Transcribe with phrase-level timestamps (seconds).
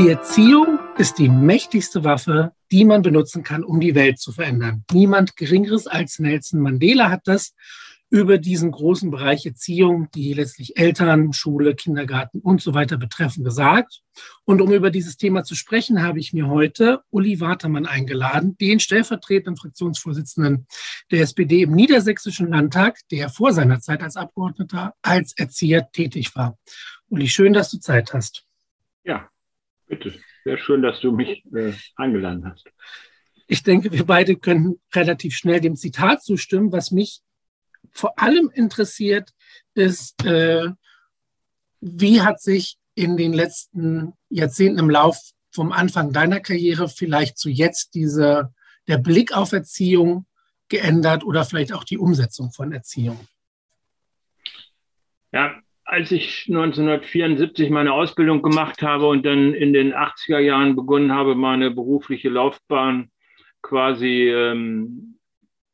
[0.00, 4.82] Die Erziehung ist die mächtigste Waffe, die man benutzen kann, um die Welt zu verändern.
[4.90, 7.54] Niemand Geringeres als Nelson Mandela hat das
[8.08, 14.00] über diesen großen Bereich Erziehung, die letztlich Eltern, Schule, Kindergarten und so weiter betreffen, gesagt.
[14.46, 18.80] Und um über dieses Thema zu sprechen, habe ich mir heute Uli Watermann eingeladen, den
[18.80, 20.66] stellvertretenden Fraktionsvorsitzenden
[21.10, 26.56] der SPD im Niedersächsischen Landtag, der vor seiner Zeit als Abgeordneter als Erzieher tätig war.
[27.10, 28.46] Uli, schön, dass du Zeit hast.
[29.04, 29.29] Ja,
[29.90, 30.14] bitte.
[30.44, 32.64] Sehr schön, dass du mich äh, eingeladen hast.
[33.46, 37.20] Ich denke, wir beide können relativ schnell dem Zitat zustimmen, was mich
[37.90, 39.30] vor allem interessiert,
[39.74, 40.68] ist, äh,
[41.80, 45.18] wie hat sich in den letzten Jahrzehnten im Lauf
[45.50, 48.54] vom Anfang deiner Karriere vielleicht zu jetzt diese,
[48.86, 50.26] der Blick auf Erziehung
[50.68, 53.18] geändert oder vielleicht auch die Umsetzung von Erziehung?
[55.32, 61.12] Ja, als ich 1974 meine Ausbildung gemacht habe und dann in den 80er Jahren begonnen
[61.12, 63.10] habe, meine berufliche Laufbahn
[63.60, 65.18] quasi ähm,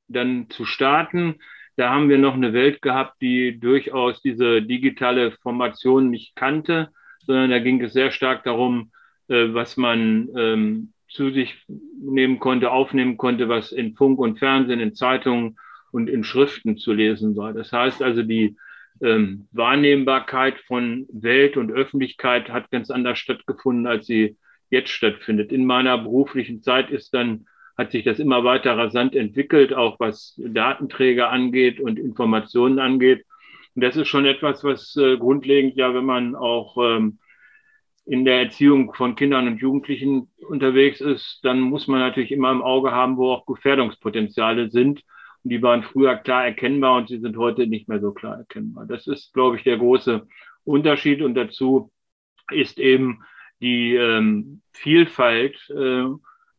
[0.09, 1.37] dann zu starten,
[1.77, 6.89] da haben wir noch eine Welt gehabt, die durchaus diese digitale Formation nicht kannte,
[7.27, 8.93] sondern da ging es sehr stark darum,
[9.29, 11.63] äh, was man ähm, zu sich
[12.01, 15.59] nehmen konnte, aufnehmen konnte, was in Funk und Fernsehen, in Zeitungen
[15.93, 17.53] und in Schriften zu lesen war.
[17.53, 18.57] Das heißt also, die
[19.03, 24.37] ähm, Wahrnehmbarkeit von Welt und Öffentlichkeit hat ganz anders stattgefunden, als sie
[24.71, 25.53] jetzt stattfindet.
[25.53, 30.35] In meiner beruflichen Zeit ist dann hat sich das immer weiter rasant entwickelt, auch was
[30.39, 33.27] Datenträger angeht und Informationen angeht.
[33.75, 37.19] Und das ist schon etwas, was äh, grundlegend ja, wenn man auch ähm,
[38.07, 42.63] in der Erziehung von Kindern und Jugendlichen unterwegs ist, dann muss man natürlich immer im
[42.63, 45.03] Auge haben, wo auch Gefährdungspotenziale sind.
[45.49, 48.87] Die waren früher klar erkennbar und sie sind heute nicht mehr so klar erkennbar.
[48.87, 50.27] Das ist, glaube ich, der große
[50.65, 51.23] Unterschied.
[51.23, 51.93] Und dazu
[52.51, 53.23] ist eben
[53.61, 56.07] die ähm, Vielfalt äh,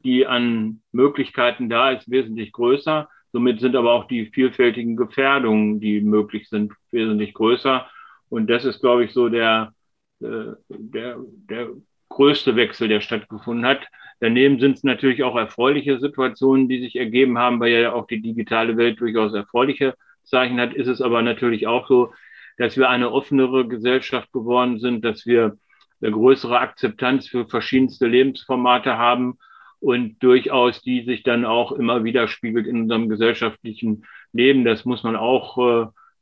[0.07, 3.09] die an Möglichkeiten da ist, wesentlich größer.
[3.33, 7.85] Somit sind aber auch die vielfältigen Gefährdungen, die möglich sind, wesentlich größer.
[8.29, 9.73] Und das ist, glaube ich, so der,
[10.21, 11.17] äh, der,
[11.49, 11.69] der
[12.09, 13.85] größte Wechsel, der stattgefunden hat.
[14.19, 18.21] Daneben sind es natürlich auch erfreuliche Situationen, die sich ergeben haben, weil ja auch die
[18.21, 20.73] digitale Welt durchaus erfreuliche Zeichen hat.
[20.73, 22.13] Ist es aber natürlich auch so,
[22.57, 25.57] dass wir eine offenere Gesellschaft geworden sind, dass wir
[26.01, 29.37] eine größere Akzeptanz für verschiedenste Lebensformate haben
[29.79, 34.65] und durchaus die sich dann auch immer widerspiegelt in unserem gesellschaftlichen Leben.
[34.65, 35.57] Das muss man auch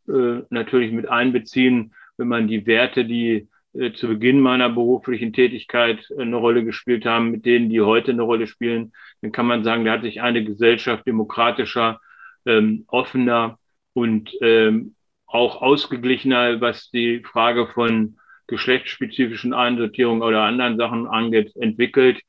[0.07, 3.47] äh, äh, natürlich mit einbeziehen, wenn man die Werte, die
[3.95, 8.47] zu Beginn meiner beruflichen Tätigkeit eine Rolle gespielt haben, mit denen, die heute eine Rolle
[8.47, 11.99] spielen, dann kann man sagen, da hat sich eine Gesellschaft demokratischer,
[12.45, 13.57] ähm, offener
[13.93, 22.21] und ähm, auch ausgeglichener, was die Frage von geschlechtsspezifischen Einsortierungen oder anderen Sachen angeht, entwickelt.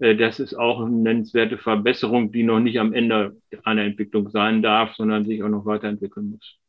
[0.00, 4.62] Äh, das ist auch eine nennenswerte Verbesserung, die noch nicht am Ende einer Entwicklung sein
[4.62, 6.59] darf, sondern sich auch noch weiterentwickeln muss.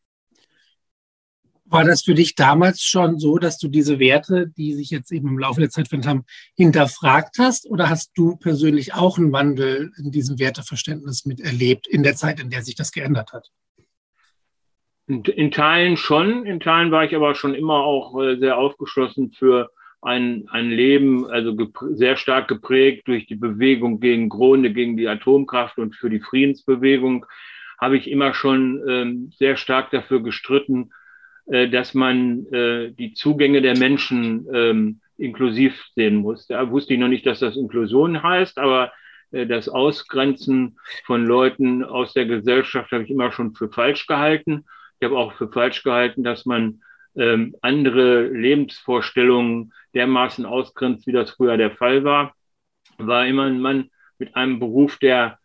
[1.72, 5.30] War das für dich damals schon so, dass du diese Werte, die sich jetzt eben
[5.30, 6.26] im Laufe der Zeit verändert haben,
[6.58, 7.66] hinterfragt hast?
[7.66, 12.50] Oder hast du persönlich auch einen Wandel in diesem Werteverständnis miterlebt in der Zeit, in
[12.50, 13.48] der sich das geändert hat?
[15.08, 16.46] In Teilen schon.
[16.46, 19.72] In Teilen war ich aber schon immer auch äh, sehr aufgeschlossen für
[20.02, 21.56] ein, ein Leben, also
[21.92, 27.26] sehr stark geprägt durch die Bewegung gegen Grunde, gegen die Atomkraft und für die Friedensbewegung,
[27.80, 30.92] habe ich immer schon ähm, sehr stark dafür gestritten,
[31.70, 36.48] dass man äh, die Zugänge der Menschen ähm, inklusiv sehen muss.
[36.48, 38.92] Da wusste ich noch nicht, dass das Inklusion heißt, aber
[39.32, 44.66] äh, das Ausgrenzen von Leuten aus der Gesellschaft habe ich immer schon für falsch gehalten.
[45.00, 46.82] Ich habe auch für falsch gehalten, dass man
[47.16, 52.34] ähm, andere Lebensvorstellungen dermaßen ausgrenzt, wie das früher der Fall war.
[52.98, 53.90] War immer ein Mann
[54.20, 55.40] mit einem Beruf, der,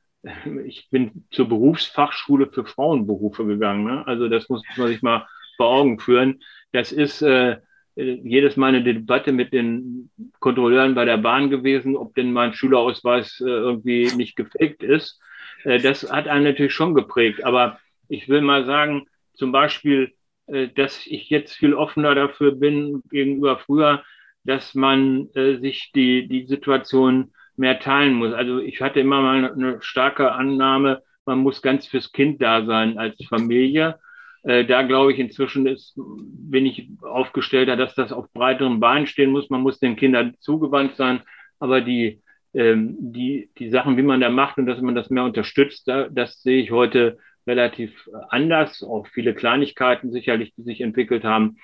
[0.65, 3.85] ich bin zur Berufsfachschule für Frauenberufe gegangen.
[3.85, 4.07] Ne?
[4.07, 5.27] Also das muss man sich mal
[5.57, 6.43] vor Augen führen.
[6.73, 7.59] Das ist äh,
[7.95, 10.11] jedes Mal eine Debatte mit den
[10.41, 15.21] Kontrolleuren bei der Bahn gewesen, ob denn mein Schülerausweis äh, irgendwie nicht gefaked ist.
[15.65, 17.45] Äh, das hat einen natürlich schon geprägt.
[17.45, 20.13] Aber ich will mal sagen, zum Beispiel
[20.47, 24.05] äh, dass ich jetzt viel offener dafür bin gegenüber früher,
[24.45, 28.33] dass man äh, sich die, die Situation mehr teilen muss.
[28.33, 32.99] Also ich hatte immer mal eine starke Annahme, man muss ganz fürs Kind da sein
[32.99, 33.99] als Familie.
[34.47, 39.33] Äh, da glaube ich inzwischen ist, bin ich aufgestellter, dass das auf breiteren Beinen stehen
[39.33, 39.51] muss.
[39.51, 41.21] Man muss den Kindern zugewandt sein,
[41.59, 42.23] aber die,
[42.55, 46.09] ähm, die, die Sachen, wie man da macht und dass man das mehr unterstützt, da,
[46.09, 51.57] das sehe ich heute relativ anders, auch viele Kleinigkeiten sicherlich, die sich entwickelt haben.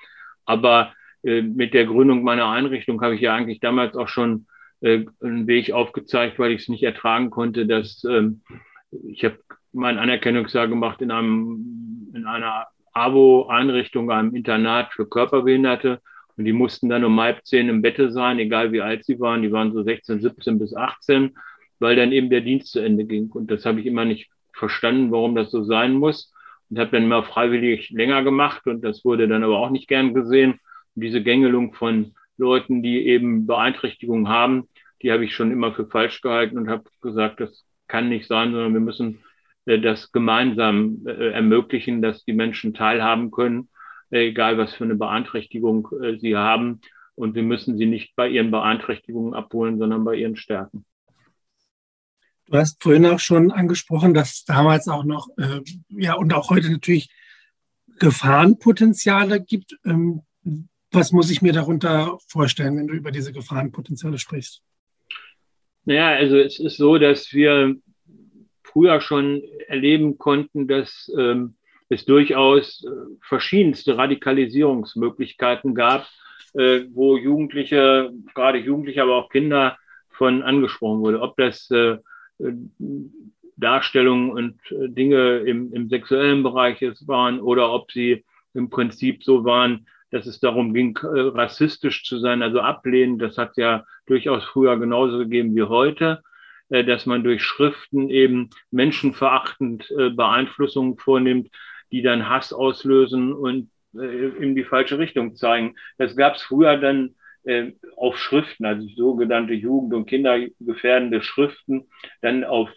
[0.43, 0.93] Aber
[1.23, 4.45] äh, mit der Gründung meiner Einrichtung habe ich ja eigentlich damals auch schon
[4.81, 8.41] äh, einen Weg aufgezeigt, weil ich es nicht ertragen konnte, dass ähm,
[9.07, 9.39] ich habe
[9.71, 15.99] mein Anerkennungsjahr gemacht in einem in einer AWO-Einrichtung, einem Internat für Körperbehinderte.
[16.35, 19.41] Und die mussten dann um halb zehn im Bette sein, egal wie alt sie waren.
[19.41, 21.35] Die waren so 16, 17 bis 18,
[21.79, 23.29] weil dann eben der Dienst zu Ende ging.
[23.31, 26.33] Und das habe ich immer nicht verstanden, warum das so sein muss.
[26.69, 28.65] Und habe dann immer freiwillig länger gemacht.
[28.65, 30.53] Und das wurde dann aber auch nicht gern gesehen.
[30.95, 34.67] Und diese Gängelung von Leuten, die eben Beeinträchtigungen haben,
[35.01, 38.53] die habe ich schon immer für falsch gehalten und habe gesagt, das kann nicht sein,
[38.53, 39.19] sondern wir müssen
[39.65, 43.69] das gemeinsam äh, ermöglichen, dass die Menschen teilhaben können,
[44.11, 45.87] äh, egal was für eine Beeinträchtigung
[46.19, 46.81] sie haben.
[47.15, 50.85] Und wir müssen sie nicht bei ihren Beeinträchtigungen abholen, sondern bei ihren Stärken.
[52.47, 56.71] Du hast vorhin auch schon angesprochen, dass damals auch noch, äh, ja, und auch heute
[56.71, 57.09] natürlich
[57.99, 59.77] Gefahrenpotenziale gibt.
[59.85, 60.21] Ähm,
[60.91, 64.61] was muss ich mir darunter vorstellen, wenn du über diese Gefahrenpotenziale sprichst?
[65.85, 67.75] Naja, also es ist so, dass wir
[68.73, 71.55] früher schon erleben konnten, dass ähm,
[71.89, 72.89] es durchaus äh,
[73.21, 76.07] verschiedenste Radikalisierungsmöglichkeiten gab,
[76.53, 79.77] äh, wo Jugendliche, gerade Jugendliche, aber auch Kinder
[80.09, 81.21] von angesprochen wurde.
[81.21, 81.97] Ob das äh,
[83.57, 89.45] Darstellungen und äh, Dinge im, im sexuellen Bereich waren oder ob sie im Prinzip so
[89.45, 93.19] waren, dass es darum ging, äh, rassistisch zu sein, also ablehnen.
[93.19, 96.21] Das hat ja durchaus früher genauso gegeben wie heute.
[96.69, 101.49] Äh, dass man durch Schriften eben menschenverachtend äh, Beeinflussungen vornimmt,
[101.91, 105.75] die dann Hass auslösen und äh, in die falsche Richtung zeigen.
[105.97, 107.15] Das gab es früher dann
[107.97, 111.89] auf Schriften, also sogenannte Jugend- und Kindergefährdende Schriften,
[112.21, 112.69] dann auf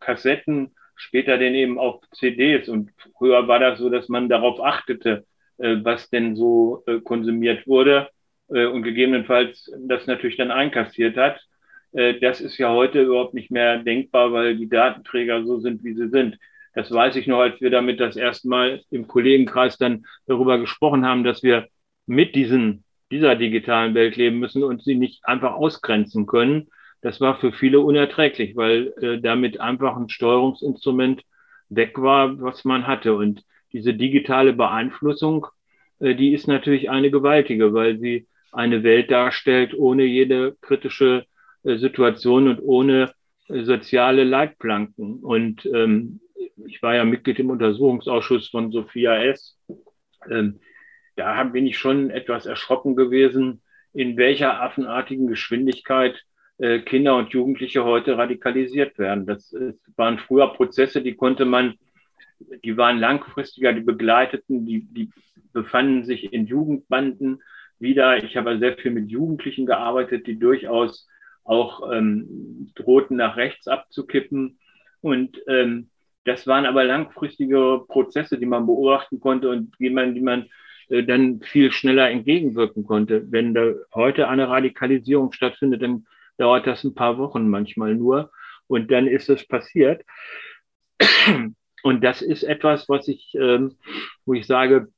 [0.00, 2.68] Kassetten, später dann eben auf CDs.
[2.68, 5.24] Und früher war das so, dass man darauf achtete,
[5.56, 8.08] was denn so konsumiert wurde
[8.48, 11.40] und gegebenenfalls das natürlich dann einkassiert hat.
[11.92, 15.94] Äh, das ist ja heute überhaupt nicht mehr denkbar, weil die Datenträger so sind, wie
[15.94, 16.38] sie sind.
[16.74, 21.04] Das weiß ich noch, als wir damit das erste Mal im Kollegenkreis dann darüber gesprochen
[21.04, 21.68] haben, dass wir
[22.06, 26.68] mit diesen, dieser digitalen Welt leben müssen und sie nicht einfach ausgrenzen können.
[27.02, 31.22] Das war für viele unerträglich, weil äh, damit einfach ein Steuerungsinstrument
[31.68, 33.14] weg war, was man hatte.
[33.14, 35.46] Und diese digitale Beeinflussung,
[36.00, 41.26] äh, die ist natürlich eine gewaltige, weil sie eine Welt darstellt ohne jede kritische
[41.64, 43.12] Situation und ohne
[43.48, 45.20] äh, soziale Leitplanken.
[45.20, 46.20] Und ähm,
[46.66, 49.58] ich war ja Mitglied im Untersuchungsausschuss von Sophia S.
[50.30, 50.60] Ähm,
[51.16, 53.62] da bin ich schon etwas erschrocken gewesen,
[53.92, 56.22] in welcher affenartigen Geschwindigkeit
[56.58, 59.26] äh, Kinder und Jugendliche heute radikalisiert werden.
[59.26, 61.74] Das äh, waren früher Prozesse, die konnte man,
[62.64, 65.10] die waren langfristiger, die begleiteten, die, die
[65.52, 67.42] befanden sich in Jugendbanden
[67.78, 68.22] wieder.
[68.22, 71.08] Ich habe sehr viel mit Jugendlichen gearbeitet, die durchaus
[71.44, 74.58] auch ähm, drohten nach rechts abzukippen.
[75.00, 75.90] Und ähm,
[76.24, 80.48] das waren aber langfristige Prozesse, die man beobachten konnte und die man, die man
[80.88, 83.30] äh, dann viel schneller entgegenwirken konnte.
[83.30, 86.06] Wenn da heute eine Radikalisierung stattfindet, dann
[86.38, 88.30] dauert das ein paar Wochen manchmal nur
[88.68, 90.04] und dann ist es passiert.
[91.82, 93.76] Und das ist etwas, was ich, ähm,
[94.24, 94.88] wo ich sage,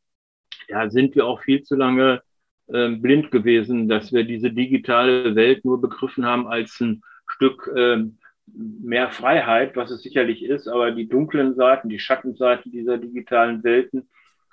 [0.69, 2.23] ja, sind wir auch viel zu lange
[2.69, 8.05] äh, blind gewesen, dass wir diese digitale Welt nur begriffen haben als ein Stück äh,
[8.47, 14.09] mehr Freiheit, was es sicherlich ist, aber die dunklen Seiten, die Schattenseiten dieser digitalen Welten,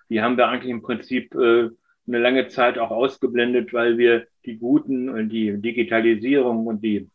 [0.10, 1.70] die haben wir eigentlich im Prinzip äh,
[2.08, 7.10] eine lange Zeit auch ausgeblendet, weil wir die guten und die Digitalisierung und die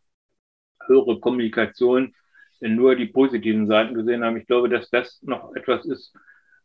[0.86, 2.14] höhere Kommunikation
[2.60, 4.36] nur die positiven Seiten gesehen haben.
[4.36, 6.14] Ich glaube, dass das noch etwas ist,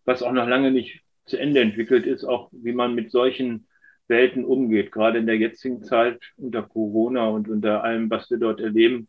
[0.05, 3.67] was auch noch lange nicht zu Ende entwickelt ist, auch wie man mit solchen
[4.07, 4.91] Welten umgeht.
[4.91, 9.07] Gerade in der jetzigen Zeit unter Corona und unter allem, was wir dort erleben,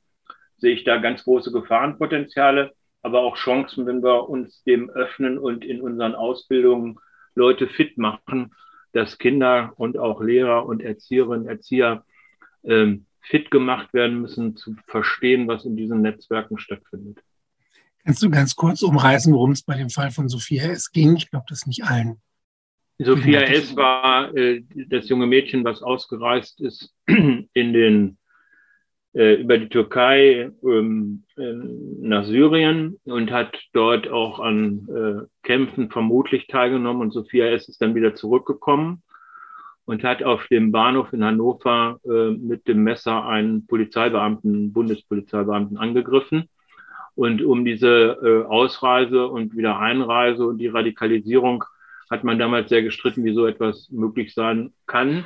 [0.59, 2.73] sehe ich da ganz große Gefahrenpotenziale,
[3.03, 6.99] aber auch Chancen, wenn wir uns dem öffnen und in unseren Ausbildungen
[7.35, 8.55] Leute fit machen,
[8.93, 12.05] dass Kinder und auch Lehrer und Erzieherinnen, Erzieher
[12.63, 17.19] ähm, fit gemacht werden müssen, zu verstehen, was in diesen Netzwerken stattfindet.
[18.05, 21.17] Kannst du ganz kurz umreißen, worum es bei dem Fall von Sophia es ging?
[21.17, 22.21] Ich glaube, das nicht allen
[22.99, 23.75] Sophia S.
[23.77, 28.19] war äh, das junge Mädchen, was ausgereist ist in den,
[29.15, 31.53] äh, über die Türkei ähm, äh,
[32.01, 37.03] nach Syrien und hat dort auch an äh, Kämpfen vermutlich teilgenommen.
[37.03, 37.69] Und Sophia S.
[37.69, 39.03] ist dann wieder zurückgekommen
[39.85, 46.49] und hat auf dem Bahnhof in Hannover äh, mit dem Messer einen Polizeibeamten, Bundespolizeibeamten angegriffen.
[47.15, 51.65] Und um diese äh, Ausreise und Wiedereinreise und die Radikalisierung
[52.13, 55.25] hat man damals sehr gestritten, wie so etwas möglich sein kann,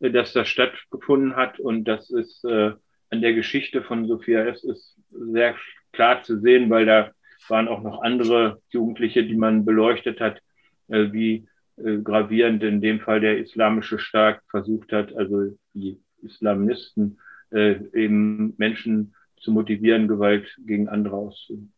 [0.00, 1.58] äh, dass das stattgefunden hat.
[1.58, 2.72] Und das ist äh,
[3.10, 4.62] an der Geschichte von Sophia S.
[4.64, 5.56] ist sehr
[5.92, 7.10] klar zu sehen, weil da
[7.48, 10.40] waren auch noch andere Jugendliche, die man beleuchtet hat,
[10.88, 17.18] äh, wie äh, gravierend in dem Fall der islamische Staat versucht hat, also die Islamisten
[17.50, 21.72] äh, eben Menschen zu motivieren, Gewalt gegen andere auszuüben.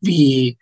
[0.00, 0.58] Wie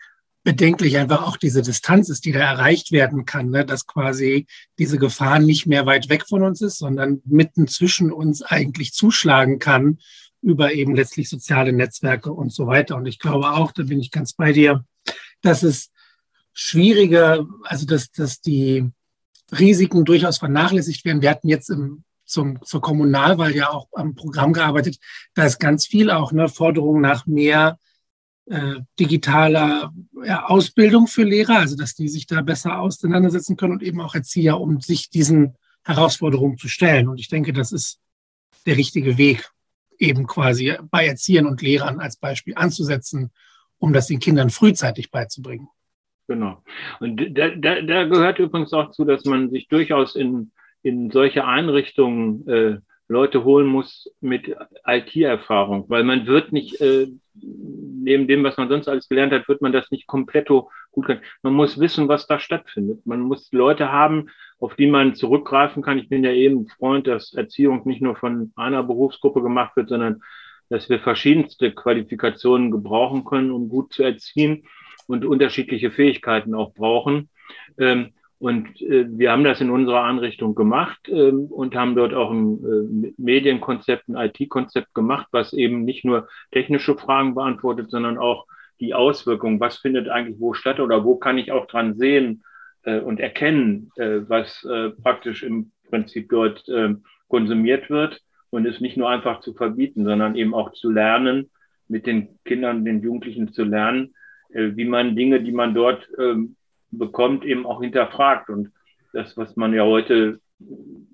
[0.47, 3.67] bedenklich einfach auch diese Distanz ist, die da erreicht werden kann, ne?
[3.67, 4.47] dass quasi
[4.79, 9.59] diese Gefahr nicht mehr weit weg von uns ist, sondern mitten zwischen uns eigentlich zuschlagen
[9.59, 9.99] kann
[10.43, 12.95] über eben letztlich soziale Netzwerke und so weiter.
[12.95, 14.85] Und ich glaube auch, da bin ich ganz bei dir,
[15.43, 15.91] dass es
[16.53, 18.88] schwieriger, also dass, dass die
[19.50, 21.23] Risiken durchaus vernachlässigt werden.
[21.23, 24.99] Wir hatten jetzt im, zum, zur Kommunalwahl ja auch am Programm gearbeitet.
[25.35, 27.81] Da ist ganz viel auch eine Forderung nach mehr
[28.47, 29.93] äh, digitaler
[30.25, 34.15] ja, Ausbildung für Lehrer, also dass die sich da besser auseinandersetzen können und eben auch
[34.15, 37.09] Erzieher, um sich diesen Herausforderungen zu stellen.
[37.09, 38.00] Und ich denke, das ist
[38.67, 39.49] der richtige Weg,
[39.99, 43.31] eben quasi bei Erziehern und Lehrern als Beispiel anzusetzen,
[43.79, 45.69] um das den Kindern frühzeitig beizubringen.
[46.29, 46.62] Genau.
[46.99, 50.50] Und da, da, da gehört übrigens auch zu, dass man sich durchaus in,
[50.83, 57.07] in solche Einrichtungen äh, Leute holen muss mit IT-Erfahrung, weil man wird nicht, äh,
[57.43, 61.21] neben dem, was man sonst alles gelernt hat, wird man das nicht komplett gut können.
[61.43, 63.05] Man muss wissen, was da stattfindet.
[63.05, 64.28] Man muss Leute haben,
[64.61, 65.99] auf die man zurückgreifen kann.
[65.99, 70.23] Ich bin ja eben Freund, dass Erziehung nicht nur von einer Berufsgruppe gemacht wird, sondern
[70.69, 74.64] dass wir verschiedenste Qualifikationen gebrauchen können, um gut zu erziehen
[75.07, 77.28] und unterschiedliche Fähigkeiten auch brauchen.
[78.40, 82.31] Ähm, und äh, wir haben das in unserer Einrichtung gemacht ähm, und haben dort auch
[82.31, 88.47] ein äh, Medienkonzept, ein IT-Konzept gemacht, was eben nicht nur technische Fragen beantwortet, sondern auch
[88.81, 89.61] die Auswirkungen.
[89.61, 92.43] Was findet eigentlich wo statt oder wo kann ich auch dran sehen
[92.83, 96.95] äh, und erkennen, äh, was äh, praktisch im Prinzip dort äh,
[97.28, 101.50] konsumiert wird und es nicht nur einfach zu verbieten, sondern eben auch zu lernen,
[101.88, 104.14] mit den Kindern, den Jugendlichen zu lernen,
[104.50, 106.57] äh, wie man Dinge, die man dort ähm,
[106.99, 108.50] bekommt, eben auch hinterfragt.
[108.50, 108.73] Und
[109.12, 110.41] das, was man ja heute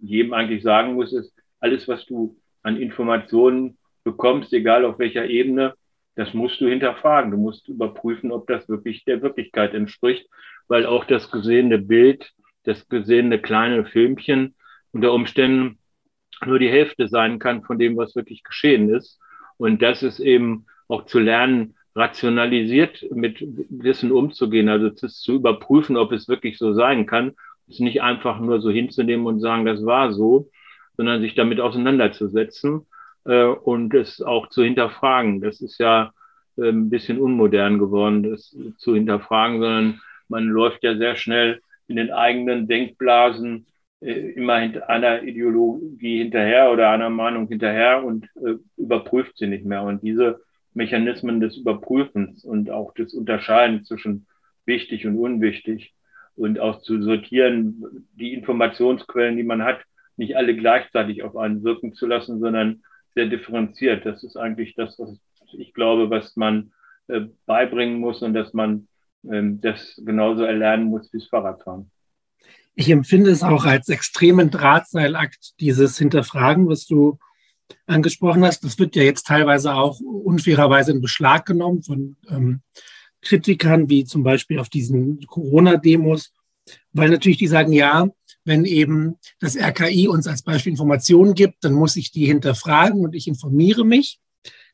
[0.01, 5.75] jedem eigentlich sagen muss, ist, alles, was du an Informationen bekommst, egal auf welcher Ebene,
[6.15, 7.31] das musst du hinterfragen.
[7.31, 10.29] Du musst überprüfen, ob das wirklich der Wirklichkeit entspricht,
[10.69, 12.33] weil auch das gesehene Bild,
[12.65, 14.55] das gesehene kleine Filmchen
[14.93, 15.79] unter Umständen
[16.45, 19.19] nur die Hälfte sein kann von dem, was wirklich geschehen ist.
[19.57, 23.39] Und das ist eben auch zu lernen, rationalisiert mit
[23.71, 27.33] Wissen umzugehen, also zu überprüfen, ob es wirklich so sein kann,
[27.69, 30.51] es nicht einfach nur so hinzunehmen und sagen, das war so,
[30.97, 32.87] sondern sich damit auseinanderzusetzen
[33.25, 35.41] äh, und es auch zu hinterfragen.
[35.41, 36.13] Das ist ja
[36.57, 41.97] äh, ein bisschen unmodern geworden, das zu hinterfragen, sondern man läuft ja sehr schnell in
[41.97, 43.67] den eigenen Denkblasen
[44.01, 49.65] äh, immer hinter einer Ideologie hinterher oder einer Meinung hinterher und äh, überprüft sie nicht
[49.65, 49.83] mehr.
[49.83, 50.41] Und diese
[50.75, 54.27] Mechanismen des Überprüfens und auch des Unterscheidens zwischen
[54.65, 55.95] wichtig und unwichtig
[56.35, 59.81] und auch zu sortieren, die Informationsquellen, die man hat,
[60.17, 62.83] nicht alle gleichzeitig auf einen wirken zu lassen, sondern
[63.15, 64.07] sehr differenziert.
[64.07, 65.19] Das ist eigentlich das, was
[65.55, 66.73] ich glaube, was man
[67.09, 68.89] äh, beibringen muss und dass man
[69.31, 71.91] ähm, das genauso erlernen muss wie das Fahrradfahren.
[72.75, 77.19] Ich empfinde es auch als extremen Drahtseilakt, dieses Hinterfragen, was du
[77.87, 82.61] angesprochen hast, das wird ja jetzt teilweise auch unfairerweise in Beschlag genommen von ähm,
[83.21, 86.33] Kritikern, wie zum Beispiel auf diesen Corona-Demos,
[86.93, 88.09] weil natürlich die sagen, ja,
[88.45, 93.15] wenn eben das RKI uns als Beispiel Informationen gibt, dann muss ich die hinterfragen und
[93.15, 94.19] ich informiere mich.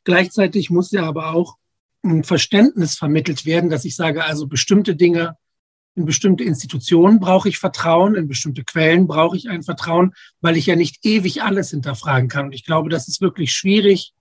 [0.03, 1.57] Gleichzeitig muss ja aber auch
[2.03, 5.37] ein Verständnis vermittelt werden, dass ich sage, also bestimmte Dinge
[5.99, 10.65] in bestimmte Institutionen brauche ich Vertrauen, in bestimmte Quellen brauche ich ein Vertrauen, weil ich
[10.65, 12.45] ja nicht ewig alles hinterfragen kann.
[12.45, 14.13] Und ich glaube, das ist wirklich schwierig,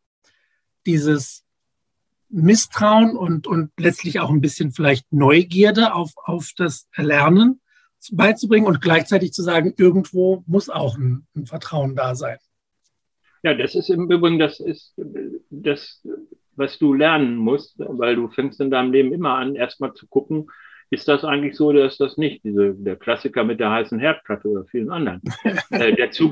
[0.87, 1.45] dieses
[2.31, 7.61] Misstrauen und, und letztlich auch ein bisschen vielleicht Neugierde auf, auf das Erlernen
[8.11, 12.39] beizubringen und gleichzeitig zu sagen, irgendwo muss auch ein, ein Vertrauen da sein.
[13.45, 14.95] Ja, das ist im Übrigen, das ist
[15.51, 16.05] das,
[16.57, 20.49] was du lernen musst, weil du fängst in deinem Leben immer an, erstmal zu gucken,
[20.91, 22.45] ist das eigentlich so oder ist das nicht?
[22.45, 25.21] Diese, der Klassiker mit der heißen Herdplatte oder vielen anderen.
[25.71, 26.31] äh, dazu,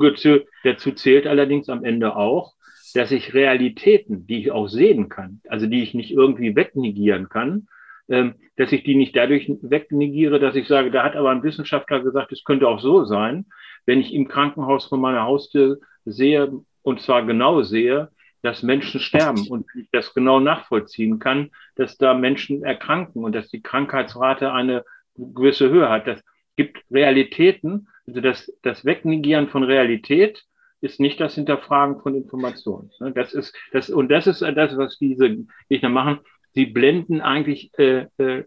[0.63, 2.53] dazu zählt allerdings am Ende auch,
[2.93, 7.67] dass ich Realitäten, die ich auch sehen kann, also die ich nicht irgendwie wegnegieren kann,
[8.09, 12.01] ähm, dass ich die nicht dadurch wegnegiere, dass ich sage, da hat aber ein Wissenschaftler
[12.01, 13.45] gesagt, es könnte auch so sein,
[13.85, 18.09] wenn ich im Krankenhaus von meiner Haustür sehe, und zwar genau sehe,
[18.41, 23.49] dass Menschen sterben und ich das genau nachvollziehen kann, dass da Menschen erkranken und dass
[23.49, 24.83] die Krankheitsrate eine
[25.15, 26.07] gewisse Höhe hat.
[26.07, 26.23] Das
[26.55, 30.43] gibt Realitäten, also das, das Wegnegieren von Realität
[30.81, 32.91] ist nicht das Hinterfragen von Informationen.
[32.99, 33.11] Ne?
[33.11, 35.37] Das ist das und das ist das, was diese
[35.69, 36.19] Gegner machen.
[36.53, 38.43] Sie blenden eigentlich äh, äh,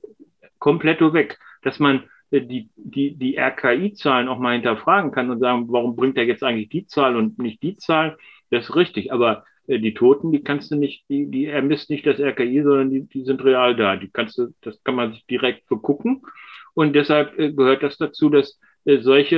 [0.59, 5.66] komplett weg, dass man äh, die, die, die RKI-Zahlen auch mal hinterfragen kann und sagen,
[5.68, 8.16] warum bringt er jetzt eigentlich die Zahl und nicht die Zahl?
[8.50, 9.12] Das ist richtig.
[9.12, 9.44] Aber
[9.79, 13.25] die Toten, die kannst du nicht, die, die ermisst nicht das RKI, sondern die, die
[13.25, 13.97] sind real da.
[13.97, 16.23] Die kannst du, das kann man sich direkt begucken.
[16.75, 19.37] Und deshalb äh, gehört das dazu, dass äh, solche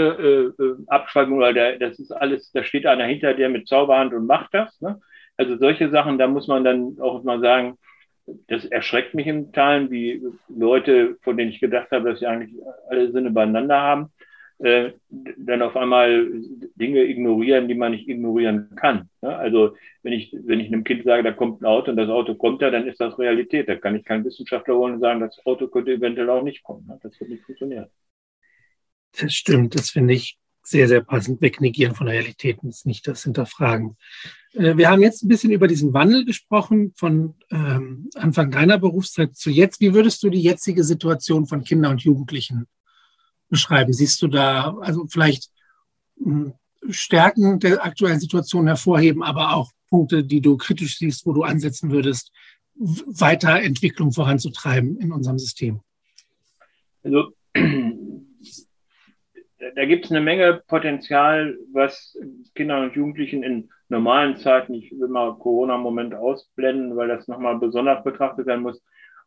[0.59, 4.12] äh, äh Abschreibungen, oder der, das ist alles, da steht einer hinter, der mit Zauberhand
[4.15, 4.81] und macht das.
[4.81, 5.01] Ne?
[5.37, 7.79] Also solche Sachen, da muss man dann auch mal sagen,
[8.49, 12.55] das erschreckt mich in Teilen, wie Leute, von denen ich gedacht habe, dass sie eigentlich
[12.89, 14.12] alle Sinne beieinander haben,
[14.62, 16.31] äh, dann auf einmal
[16.76, 19.09] Dinge ignorieren, die man nicht ignorieren kann.
[19.21, 19.37] Ne?
[19.37, 22.35] Also wenn ich, wenn ich einem Kind sage, da kommt ein Auto und das Auto
[22.37, 23.69] kommt da, dann ist das Realität.
[23.69, 26.87] Da kann ich keinen Wissenschaftler holen und sagen, das Auto könnte eventuell auch nicht kommen.
[26.87, 26.99] Ne?
[27.02, 27.87] Das wird nicht funktionieren.
[29.21, 31.40] Das stimmt, das finde ich sehr, sehr passend.
[31.42, 33.97] Wegnegieren von Realitäten ist nicht das Hinterfragen.
[34.52, 39.35] Äh, wir haben jetzt ein bisschen über diesen Wandel gesprochen, von ähm, Anfang deiner Berufszeit
[39.35, 39.81] zu jetzt.
[39.81, 42.69] Wie würdest du die jetzige Situation von Kindern und Jugendlichen
[43.52, 43.92] beschreiben?
[43.92, 45.50] Siehst du da also vielleicht
[46.18, 46.54] hm,
[46.90, 51.92] Stärken der aktuellen Situation hervorheben, aber auch Punkte, die du kritisch siehst, wo du ansetzen
[51.92, 52.32] würdest,
[52.75, 55.80] Weiterentwicklung voranzutreiben in unserem System?
[57.04, 57.61] Also da
[59.85, 62.18] gibt es eine Menge Potenzial, was
[62.54, 68.02] Kindern und Jugendlichen in normalen Zeiten, ich will mal Corona-Moment ausblenden, weil das nochmal besonders
[68.02, 68.82] betrachtet werden muss,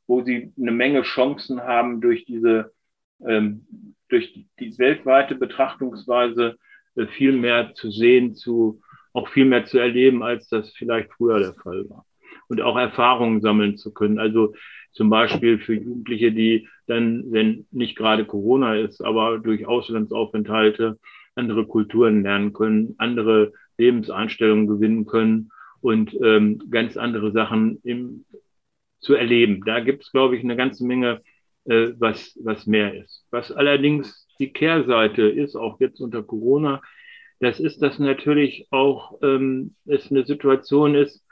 [0.07, 2.73] wo sie eine Menge Chancen haben, durch diese,
[3.25, 6.57] ähm, durch die weltweite Betrachtungsweise
[6.95, 8.81] äh, viel mehr zu sehen, zu,
[9.13, 12.05] auch viel mehr zu erleben, als das vielleicht früher der Fall war.
[12.47, 14.19] Und auch Erfahrungen sammeln zu können.
[14.19, 14.53] Also
[14.91, 20.99] zum Beispiel für Jugendliche, die dann, wenn nicht gerade Corona ist, aber durch Auslandsaufenthalte
[21.35, 25.49] andere Kulturen lernen können, andere Lebenseinstellungen gewinnen können
[25.81, 28.25] und ähm, ganz andere Sachen im,
[28.99, 29.61] zu erleben.
[29.65, 31.21] Da gibt es, glaube ich, eine ganze Menge,
[31.65, 33.25] äh, was, was mehr ist.
[33.31, 36.81] Was allerdings die Kehrseite ist, auch jetzt unter Corona,
[37.39, 41.23] das ist, dass natürlich auch ähm, es eine Situation ist,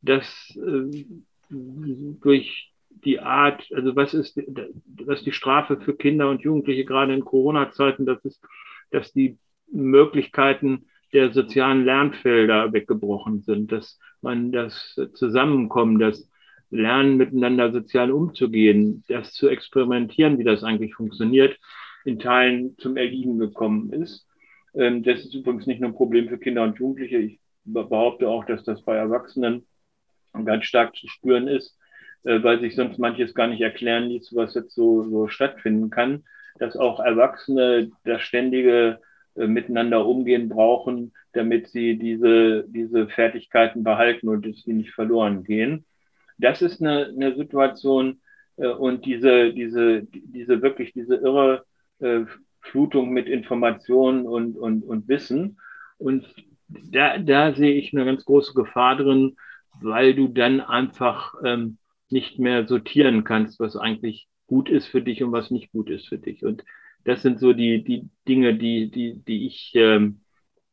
[0.00, 1.04] dass äh,
[1.50, 2.72] durch
[3.04, 4.36] die Art, also was ist,
[5.04, 8.42] was die Strafe für Kinder und Jugendliche gerade in Corona-Zeiten, das ist,
[8.90, 9.38] dass die
[9.70, 16.28] Möglichkeiten der sozialen Lernfelder weggebrochen sind, dass man das Zusammenkommen, das
[16.72, 21.58] Lernen miteinander sozial umzugehen, das zu experimentieren, wie das eigentlich funktioniert,
[22.04, 24.26] in Teilen zum Erliegen gekommen ist.
[24.74, 27.18] Ähm, das ist übrigens nicht nur ein Problem für Kinder und Jugendliche.
[27.18, 29.66] Ich behaupte auch, dass das bei Erwachsenen
[30.44, 31.78] ganz stark zu spüren ist
[32.24, 36.24] äh, weil sich sonst manches gar nicht erklären ließ, was jetzt so, so stattfinden kann,
[36.58, 39.00] dass auch Erwachsene das ständige
[39.34, 45.44] äh, miteinander umgehen brauchen, damit sie diese, diese Fertigkeiten behalten und dass sie nicht verloren
[45.44, 45.84] gehen.
[46.38, 48.20] Das ist eine, eine Situation
[48.56, 51.64] äh, und diese, diese, diese wirklich diese irre
[52.00, 52.24] äh,
[52.60, 55.58] Flutung mit Informationen und, und, und Wissen.
[55.98, 56.26] Und
[56.68, 59.36] da, da sehe ich eine ganz große Gefahr drin,
[59.80, 65.22] weil du dann einfach ähm, nicht mehr sortieren kannst, was eigentlich gut ist für dich
[65.22, 66.44] und was nicht gut ist für dich.
[66.44, 66.64] Und
[67.04, 70.20] das sind so die, die Dinge, die, die, die ich, ähm,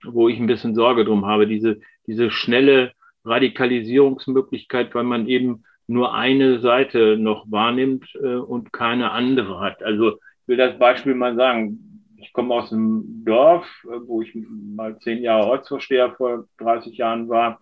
[0.03, 2.91] wo ich ein bisschen Sorge drum habe, diese, diese schnelle
[3.29, 9.81] Radikalisierungsmöglichkeit, weil man eben nur eine Seite noch wahrnimmt äh, und keine andere hat.
[9.83, 11.79] Also ich will das Beispiel mal sagen.
[12.17, 17.29] Ich komme aus einem Dorf, äh, wo ich mal zehn Jahre Ortsvorsteher vor 30 Jahren
[17.29, 17.59] war.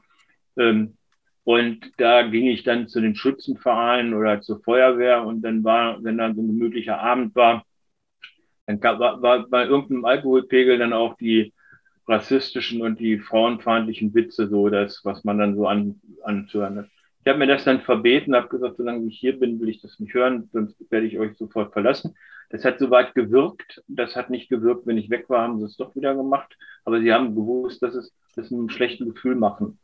[0.57, 0.97] Ähm,
[1.43, 6.17] und da ging ich dann zu den Schützenvereinen oder zur Feuerwehr und dann war, wenn
[6.17, 7.63] dann so ein gemütlicher Abend war,
[8.65, 11.53] dann war, war bei irgendeinem Alkoholpegel dann auch die
[12.07, 16.89] rassistischen und die frauenfeindlichen Witze so, das, was man dann so an, anzuhören hat.
[17.23, 19.99] Ich habe mir das dann verbeten, habe gesagt, solange ich hier bin, will ich das
[19.99, 22.15] nicht hören, sonst werde ich euch sofort verlassen.
[22.49, 23.83] Das hat soweit gewirkt.
[23.89, 26.55] Das hat nicht gewirkt, wenn ich weg war, haben sie es doch wieder gemacht.
[26.85, 29.77] Aber sie haben gewusst, dass es das ein schlechtes Gefühl machen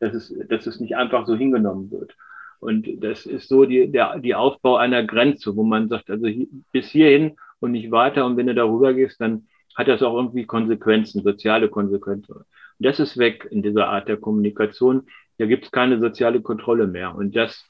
[0.00, 2.16] dass es, dass es nicht einfach so hingenommen wird.
[2.60, 6.46] Und das ist so die, der, die Aufbau einer Grenze, wo man sagt, also hier,
[6.72, 8.24] bis hierhin und nicht weiter.
[8.24, 12.32] Und wenn du darüber gehst, dann hat das auch irgendwie Konsequenzen, soziale Konsequenzen.
[12.32, 12.46] Und
[12.78, 15.06] das ist weg in dieser Art der Kommunikation.
[15.38, 17.14] Da gibt es keine soziale Kontrolle mehr.
[17.14, 17.64] Und das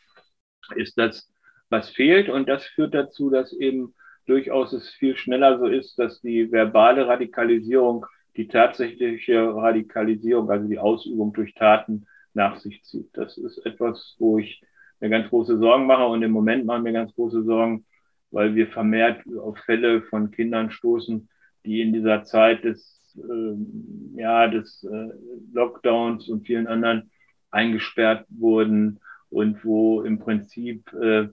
[0.75, 1.29] ist das,
[1.69, 2.29] was fehlt.
[2.29, 3.95] Und das führt dazu, dass eben
[4.27, 10.79] durchaus es viel schneller so ist, dass die verbale Radikalisierung die tatsächliche Radikalisierung, also die
[10.79, 13.09] Ausübung durch Taten, nach sich zieht.
[13.15, 14.63] Das ist etwas, wo ich
[15.01, 17.87] mir ganz große Sorgen mache und im Moment machen mir ganz große Sorgen,
[18.31, 21.29] weil wir vermehrt auf Fälle von Kindern stoßen,
[21.67, 25.09] die in dieser Zeit des äh, ja, des äh,
[25.53, 27.11] Lockdowns und vielen anderen
[27.51, 29.01] eingesperrt wurden
[29.31, 31.29] und wo im Prinzip äh,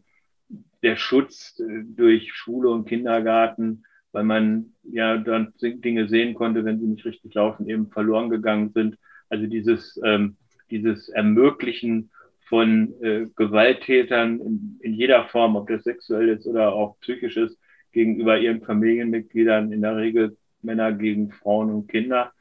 [0.82, 6.80] der Schutz äh, durch Schule und Kindergarten, weil man ja dann Dinge sehen konnte, wenn
[6.80, 8.98] sie nicht richtig laufen, eben verloren gegangen sind.
[9.30, 10.38] Also dieses, ähm,
[10.69, 12.12] dieses Ermöglichen
[12.48, 17.58] von äh, Gewalttätern in, in jeder Form, ob das sexuell ist oder auch psychisch ist,
[17.94, 22.34] gegenüber ihren Familienmitgliedern, in der Regel Männer gegen Frauen und Kinder.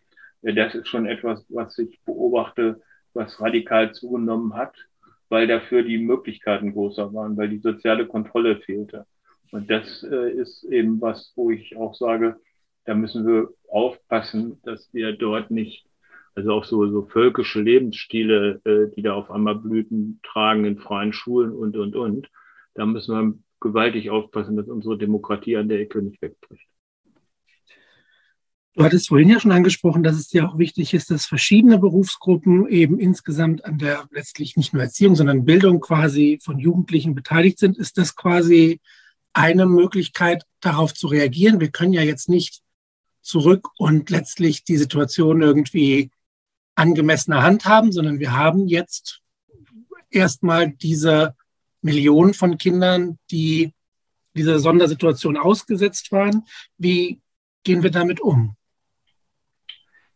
[0.42, 2.80] Äh, das ist schon etwas, was ich beobachte,
[3.14, 4.74] was radikal zugenommen hat,
[5.28, 9.06] weil dafür die Möglichkeiten größer waren, weil die soziale Kontrolle fehlte.
[9.50, 12.36] Und das äh, ist eben was, wo ich auch sage,
[12.84, 15.86] da müssen wir aufpassen, dass wir dort nicht,
[16.34, 21.12] also auch so, so völkische Lebensstile, äh, die da auf einmal Blüten tragen in freien
[21.12, 22.30] Schulen und, und, und.
[22.74, 26.68] Da müssen wir gewaltig aufpassen, dass unsere Demokratie an der Ecke nicht wegbricht.
[28.74, 32.66] Du hattest vorhin ja schon angesprochen, dass es dir auch wichtig ist, dass verschiedene Berufsgruppen
[32.68, 37.76] eben insgesamt an der letztlich nicht nur Erziehung, sondern Bildung quasi von Jugendlichen beteiligt sind.
[37.76, 38.80] Ist das quasi
[39.34, 41.60] eine Möglichkeit, darauf zu reagieren?
[41.60, 42.62] Wir können ja jetzt nicht
[43.20, 46.10] zurück und letztlich die Situation irgendwie
[46.74, 49.20] angemessener handhaben, sondern wir haben jetzt
[50.10, 51.36] erstmal diese
[51.82, 53.72] Millionen von Kindern, die
[54.34, 56.44] dieser Sondersituation ausgesetzt waren.
[56.78, 57.20] Wie
[57.64, 58.56] gehen wir damit um?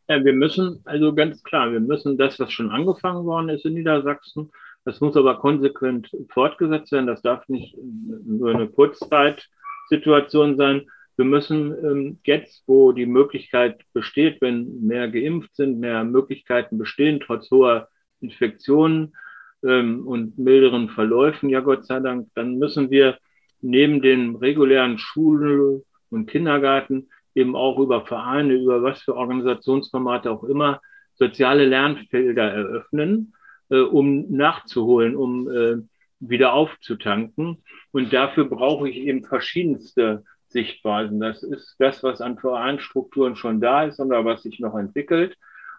[0.08, 3.74] Ja, wir müssen, also ganz klar, wir müssen das, was schon angefangen worden ist in
[3.74, 4.50] Niedersachsen,
[4.86, 7.08] das muss aber konsequent fortgesetzt werden.
[7.08, 10.86] Das darf nicht nur eine Kurzzeitsituation sein.
[11.16, 17.18] Wir müssen ähm, jetzt, wo die Möglichkeit besteht, wenn mehr geimpft sind, mehr Möglichkeiten bestehen,
[17.18, 17.88] trotz hoher
[18.20, 19.16] Infektionen
[19.64, 23.18] ähm, und milderen Verläufen, ja Gott sei Dank, dann müssen wir
[23.60, 30.44] neben den regulären Schulen und Kindergarten eben auch über Vereine, über was für Organisationsformate auch
[30.44, 30.80] immer,
[31.14, 33.34] soziale Lernfelder eröffnen,
[33.70, 35.76] äh, um nachzuholen, um äh,
[36.20, 37.62] wieder aufzutanken.
[37.92, 41.20] Und dafür brauche ich eben verschiedenste Sichtweisen.
[41.20, 45.36] Das ist das, was an Vereinstrukturen schon da ist, oder was sich noch entwickelt.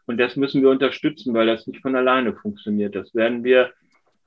[0.08, 2.96] Und das müssen wir unterstützen, weil das nicht von alleine funktioniert.
[2.96, 3.72] Das werden wir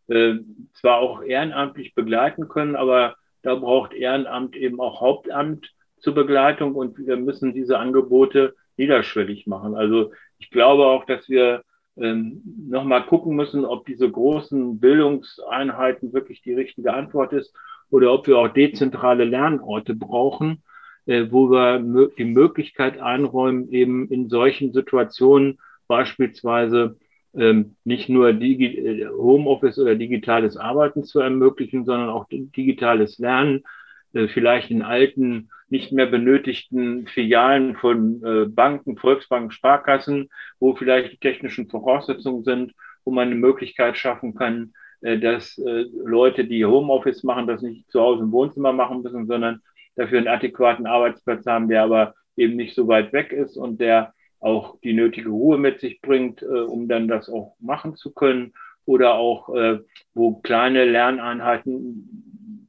[0.09, 0.35] äh,
[0.75, 6.99] zwar auch ehrenamtlich begleiten können, aber da braucht Ehrenamt eben auch Hauptamt zur Begleitung und
[6.99, 9.75] wir müssen diese Angebote niederschwellig machen.
[9.75, 11.62] Also ich glaube auch, dass wir
[11.97, 17.55] ähm, nochmal gucken müssen, ob diese großen Bildungseinheiten wirklich die richtige Antwort ist
[17.90, 20.62] oder ob wir auch dezentrale Lernorte brauchen,
[21.07, 25.59] äh, wo wir die Möglichkeit einräumen, eben in solchen Situationen
[25.90, 26.96] beispielsweise
[27.35, 33.64] ähm, nicht nur Digi äh, Homeoffice oder digitales Arbeiten zu ermöglichen, sondern auch digitales Lernen,
[34.12, 40.29] äh, vielleicht in alten nicht mehr benötigten Filialen von äh, Banken, Volksbanken, Sparkassen,
[40.61, 42.72] wo vielleicht die technischen Voraussetzungen sind,
[43.05, 47.90] wo man eine Möglichkeit schaffen kann, äh, dass äh, Leute, die Homeoffice machen, das nicht
[47.90, 49.61] zu Hause im Wohnzimmer machen müssen, sondern
[49.96, 54.14] dafür einen adäquaten Arbeitsplatz haben, der aber eben nicht so weit weg ist und der
[54.40, 58.53] auch die nötige Ruhe mit sich bringt, äh, um dann das auch machen zu können.
[58.87, 59.79] Oder auch, äh,
[60.14, 62.68] wo kleine Lerneinheiten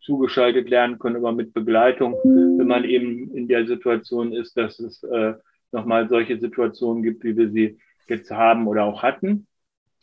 [0.00, 5.02] zugeschaltet lernen können, aber mit Begleitung, wenn man eben in der Situation ist, dass es
[5.04, 5.34] äh,
[5.70, 7.78] nochmal solche Situationen gibt, wie wir sie
[8.08, 9.46] jetzt haben oder auch hatten.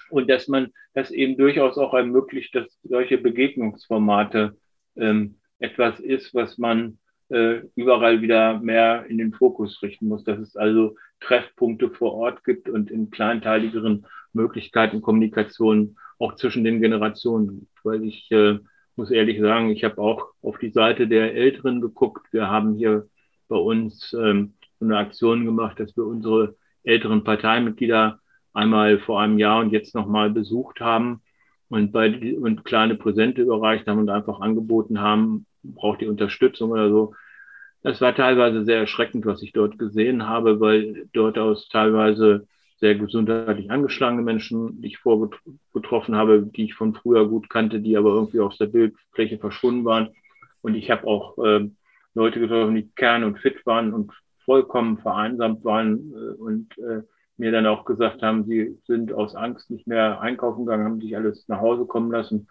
[0.10, 4.56] Und dass man das eben durchaus auch ermöglicht, dass solche Begegnungsformate
[4.96, 10.40] ähm, etwas ist, was man äh, überall wieder mehr in den Fokus richten muss, dass
[10.40, 17.68] es also Treffpunkte vor Ort gibt und in kleinteiligeren Möglichkeiten Kommunikation auch zwischen den Generationen,
[17.84, 18.60] weil ich äh,
[18.96, 22.28] muss ehrlich sagen, ich habe auch auf die Seite der Älteren geguckt.
[22.32, 23.08] Wir haben hier
[23.48, 28.20] bei uns ähm, eine Aktion gemacht, dass wir unsere älteren Parteimitglieder
[28.54, 31.22] einmal vor einem Jahr und jetzt nochmal besucht haben
[31.70, 36.90] und, bei, und kleine Präsente überreicht haben und einfach angeboten haben, braucht die Unterstützung oder
[36.90, 37.14] so.
[37.84, 42.48] Das war teilweise sehr erschreckend, was ich dort gesehen habe, weil dort aus teilweise
[42.80, 47.98] sehr gesundheitlich angeschlagene Menschen, die ich vorgetroffen habe, die ich von früher gut kannte, die
[47.98, 50.10] aber irgendwie aus der Bildfläche verschwunden waren.
[50.62, 51.70] Und ich habe auch äh,
[52.14, 54.12] Leute getroffen, die kern und fit waren und
[54.46, 57.02] vollkommen vereinsamt waren äh, und äh,
[57.38, 61.16] mir dann auch gesagt haben, sie sind aus Angst nicht mehr einkaufen gegangen, haben sich
[61.16, 62.48] alles nach Hause kommen lassen,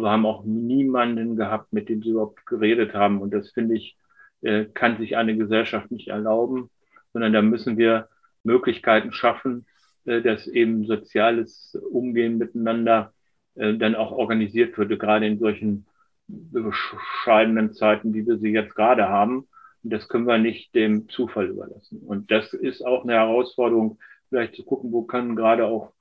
[0.00, 3.20] aber haben auch niemanden gehabt, mit dem sie überhaupt geredet haben.
[3.20, 3.96] Und das finde ich,
[4.42, 6.70] äh, kann sich eine Gesellschaft nicht erlauben,
[7.12, 8.08] sondern da müssen wir
[8.42, 9.66] Möglichkeiten schaffen,
[10.06, 13.12] äh, dass eben soziales Umgehen miteinander
[13.54, 15.86] äh, dann auch organisiert wird, gerade in solchen
[16.26, 19.48] bescheidenen Zeiten, wie wir sie jetzt gerade haben,
[19.82, 21.98] Und das können wir nicht dem Zufall überlassen.
[22.06, 25.92] Und das ist auch eine Herausforderung, vielleicht zu gucken, wo können gerade auch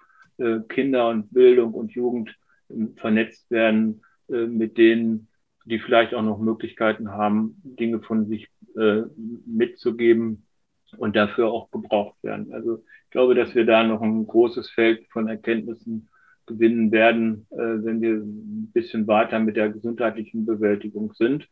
[0.69, 2.29] Kinder und Bildung und Jugend
[2.95, 5.27] vernetzt werden äh, mit denen,
[5.65, 9.01] die vielleicht auch noch Möglichkeiten haben, Dinge von sich äh,
[9.45, 10.45] mitzugeben
[10.97, 12.53] und dafür auch gebraucht werden.
[12.53, 16.09] Also ich glaube, dass wir da noch ein großes Feld von Erkenntnissen
[16.45, 21.47] gewinnen werden, äh, wenn wir ein bisschen weiter mit der gesundheitlichen Bewältigung sind.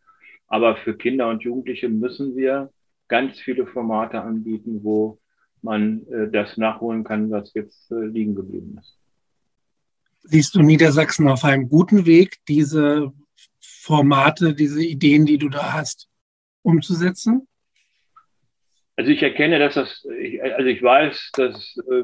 [0.47, 2.71] Aber für Kinder und Jugendliche müssen wir
[3.07, 5.19] ganz viele Formate anbieten, wo
[5.61, 8.97] man das nachholen kann, was jetzt liegen geblieben ist.
[10.23, 13.13] Siehst du Niedersachsen auf einem guten Weg, diese
[13.61, 16.09] Formate, diese Ideen, die du da hast,
[16.61, 17.47] umzusetzen?
[18.97, 20.05] Also ich erkenne, dass das,
[20.55, 22.03] also ich weiß, dass äh,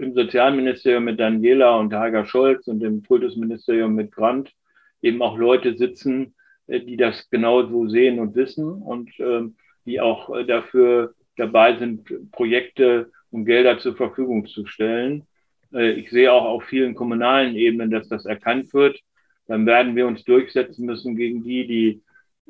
[0.00, 4.52] im Sozialministerium mit Daniela und Heiger Scholz und im Kultusministerium mit Grant
[5.00, 6.34] eben auch Leute sitzen,
[6.66, 11.76] äh, die das genau so sehen und wissen und ähm, die auch äh, dafür dabei
[11.76, 15.26] sind, Projekte und Gelder zur Verfügung zu stellen.
[15.74, 19.00] Äh, ich sehe auch auf vielen kommunalen Ebenen, dass das erkannt wird.
[19.46, 22.02] Dann werden wir uns durchsetzen müssen gegen die, die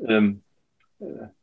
[0.07, 0.43] ähm,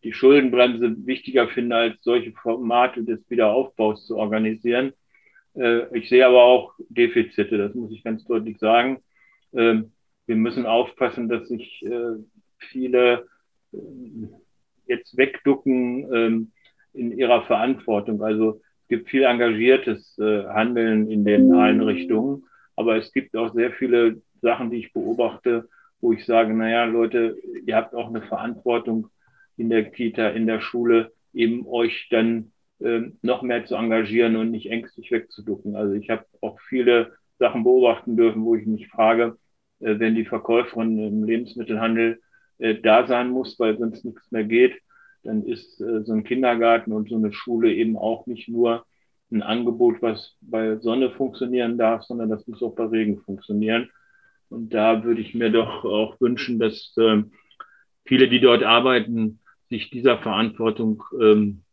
[0.04, 4.94] die Schuldenbremse wichtiger finden, als solche Formate des Wiederaufbaus zu organisieren.
[5.92, 9.04] Ich sehe aber auch Defizite, das muss ich ganz deutlich sagen.
[9.54, 9.92] Ähm,
[10.26, 11.86] wir müssen aufpassen, dass sich
[12.58, 13.28] viele
[13.74, 13.78] äh,
[14.88, 16.52] jetzt wegducken ähm,
[16.94, 18.22] in ihrer Verantwortung.
[18.22, 18.62] Also
[18.92, 22.44] gibt viel engagiertes äh, Handeln in den Einrichtungen,
[22.76, 25.70] aber es gibt auch sehr viele Sachen, die ich beobachte,
[26.02, 29.08] wo ich sage, naja, Leute, ihr habt auch eine Verantwortung
[29.56, 34.52] in der Kita, in der Schule, eben euch dann äh, noch mehr zu engagieren und
[34.52, 35.78] nicht ängstlich wegzuducken.
[35.78, 39.38] Also ich habe auch viele Sachen beobachten dürfen, wo ich mich frage,
[39.80, 42.20] äh, wenn die Verkäuferin im Lebensmittelhandel
[42.58, 44.74] äh, da sein muss, weil sonst nichts mehr geht,
[45.24, 48.86] dann ist äh, so ein Kindergarten und so eine Schule eben auch nicht nur
[49.32, 53.90] ein Angebot, was bei Sonne funktionieren darf, sondern das muss auch bei Regen funktionieren.
[54.50, 57.24] Und da würde ich mir doch auch wünschen, dass äh,
[58.06, 61.64] viele, die dort arbeiten, sich dieser Verantwortung ähm,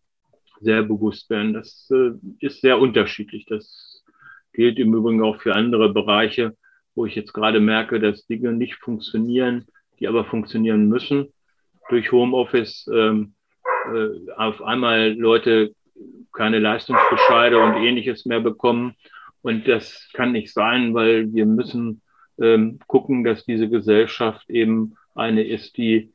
[0.60, 1.52] sehr bewusst werden.
[1.52, 3.46] Das äh, ist sehr unterschiedlich.
[3.46, 4.04] Das
[4.52, 6.56] gilt im Übrigen auch für andere Bereiche,
[6.94, 9.66] wo ich jetzt gerade merke, dass Dinge nicht funktionieren,
[9.98, 11.32] die aber funktionieren müssen.
[11.88, 13.34] Durch Homeoffice ähm,
[13.92, 15.74] äh, auf einmal Leute
[16.32, 18.94] keine Leistungsbescheide und ähnliches mehr bekommen.
[19.42, 22.02] Und das kann nicht sein, weil wir müssen
[22.40, 26.12] ähm, gucken, dass diese Gesellschaft eben eine ist, die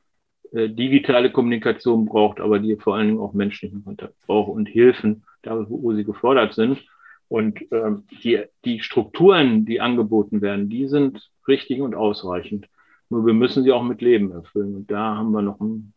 [0.51, 5.23] äh, digitale Kommunikation braucht, aber die vor allen Dingen auch menschlichen Kontakt braucht und Hilfen,
[5.41, 6.85] da wo sie gefordert sind.
[7.27, 12.67] Und ähm, die, die Strukturen, die angeboten werden, die sind richtig und ausreichend.
[13.09, 14.75] Nur wir müssen sie auch mit Leben erfüllen.
[14.75, 15.93] Und da haben wir noch ein,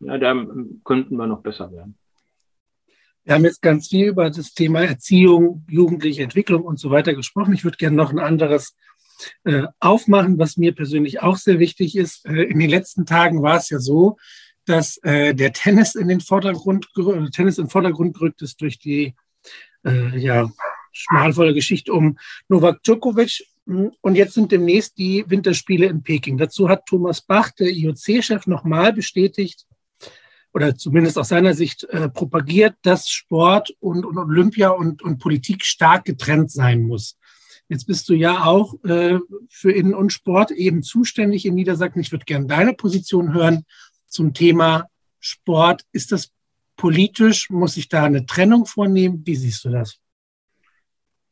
[0.00, 0.34] ja, da
[0.84, 1.96] könnten wir noch besser werden.
[3.24, 7.52] Wir haben jetzt ganz viel über das Thema Erziehung, jugendliche Entwicklung und so weiter gesprochen.
[7.52, 8.74] Ich würde gerne noch ein anderes
[9.44, 12.24] äh, aufmachen, was mir persönlich auch sehr wichtig ist.
[12.24, 14.16] Äh, in den letzten Tagen war es ja so,
[14.64, 16.88] dass äh, der Tennis in den Vordergrund,
[17.32, 19.14] Tennis in den Vordergrund gerückt ist durch die
[19.84, 20.48] äh, ja,
[20.92, 23.44] schmalvolle Geschichte um Novak Djokovic.
[23.66, 26.38] Und jetzt sind demnächst die Winterspiele in Peking.
[26.38, 29.67] Dazu hat Thomas Bach, der IOC-Chef, nochmal bestätigt
[30.52, 35.64] oder zumindest aus seiner Sicht äh, propagiert, dass Sport und, und Olympia und, und, Politik
[35.64, 37.18] stark getrennt sein muss.
[37.68, 39.18] Jetzt bist du ja auch äh,
[39.50, 42.00] für Innen- und Sport eben zuständig in Niedersachsen.
[42.00, 43.64] Ich würde gerne deine Position hören
[44.06, 44.86] zum Thema
[45.20, 45.82] Sport.
[45.92, 46.32] Ist das
[46.76, 47.50] politisch?
[47.50, 49.22] Muss ich da eine Trennung vornehmen?
[49.26, 49.98] Wie siehst du das?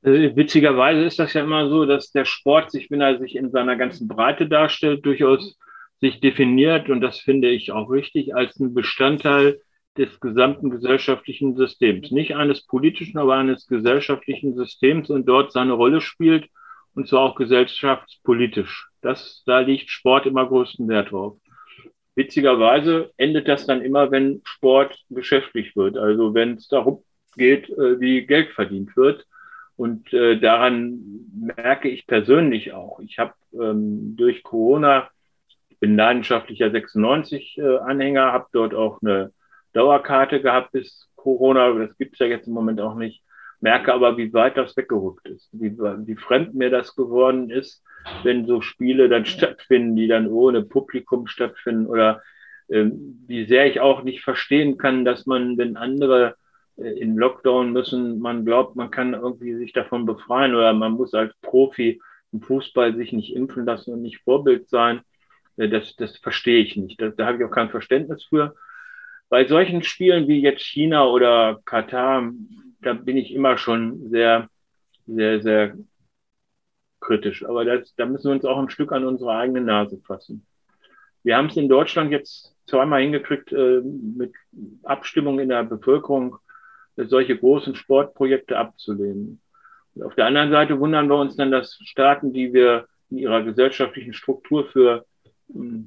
[0.02, 3.50] Äh, witzigerweise ist das ja immer so, dass der Sport sich, wenn er sich in
[3.50, 5.56] seiner ganzen Breite darstellt, durchaus
[6.00, 9.60] sich definiert, und das finde ich auch richtig, als ein Bestandteil
[9.96, 12.10] des gesamten gesellschaftlichen Systems.
[12.10, 16.48] Nicht eines politischen, aber eines gesellschaftlichen Systems und dort seine Rolle spielt,
[16.94, 18.88] und zwar auch gesellschaftspolitisch.
[19.00, 21.38] Das, da liegt Sport immer größten Wert drauf.
[22.14, 27.04] Witzigerweise endet das dann immer, wenn Sport geschäftlich wird, also wenn es darum
[27.36, 29.26] geht, äh, wie Geld verdient wird.
[29.76, 31.00] Und äh, daran
[31.38, 32.98] merke ich persönlich auch.
[33.00, 35.10] Ich habe ähm, durch Corona,
[35.86, 39.30] bin leidenschaftlicher 96-Anhänger, äh, habe dort auch eine
[39.72, 41.72] Dauerkarte gehabt bis Corona.
[41.74, 43.22] Das gibt es ja jetzt im Moment auch nicht.
[43.60, 47.84] Merke aber, wie weit das weggerückt ist, wie, wie fremd mir das geworden ist,
[48.24, 52.20] wenn so Spiele dann stattfinden, die dann ohne Publikum stattfinden oder
[52.66, 52.86] äh,
[53.28, 56.34] wie sehr ich auch nicht verstehen kann, dass man, wenn andere
[56.78, 61.14] äh, in Lockdown müssen, man glaubt, man kann irgendwie sich davon befreien oder man muss
[61.14, 62.00] als Profi
[62.32, 65.02] im Fußball sich nicht impfen lassen und nicht Vorbild sein.
[65.56, 67.00] Äh, das, das verstehe ich nicht.
[67.00, 68.54] Da, da habe ich auch kein Verständnis für.
[69.28, 72.32] bei solchen Spielen wie jetzt China oder Katar,
[72.80, 74.48] da bin ich immer schon sehr,
[75.06, 75.76] sehr, sehr
[77.00, 77.44] kritisch.
[77.44, 80.46] Aber das, da müssen wir uns auch ein Stück an unsere eigene Nase fassen.
[81.22, 84.32] Wir haben es in Deutschland jetzt zweimal hingekriegt, äh, mit
[84.84, 86.38] Abstimmung in der Bevölkerung
[86.96, 89.40] solche großen Sportprojekte abzulehnen.
[89.94, 93.42] Und auf der anderen Seite wundern wir uns dann, dass Staaten, die wir in ihrer
[93.42, 95.04] gesellschaftlichen Struktur für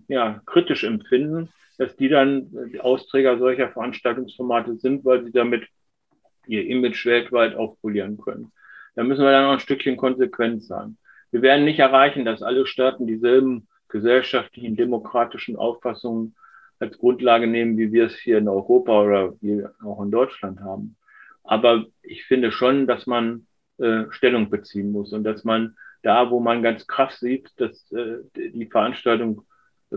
[0.07, 5.67] ja, kritisch empfinden, dass die dann die Austräger solcher Veranstaltungsformate sind, weil sie damit
[6.47, 8.51] ihr Image weltweit aufpolieren können.
[8.95, 10.97] Da müssen wir dann auch ein Stückchen konsequent sein.
[11.31, 16.35] Wir werden nicht erreichen, dass alle Staaten dieselben gesellschaftlichen, demokratischen Auffassungen
[16.79, 19.33] als Grundlage nehmen, wie wir es hier in Europa oder
[19.83, 20.95] auch in Deutschland haben.
[21.43, 26.39] Aber ich finde schon, dass man äh, Stellung beziehen muss und dass man da, wo
[26.39, 29.45] man ganz krass sieht, dass äh, die Veranstaltung